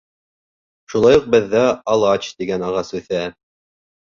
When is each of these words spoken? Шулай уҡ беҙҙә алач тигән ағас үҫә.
Шулай 0.93 1.17
уҡ 1.19 1.27
беҙҙә 1.35 1.63
алач 1.97 2.33
тигән 2.41 2.67
ағас 2.71 2.91
үҫә. 3.03 3.21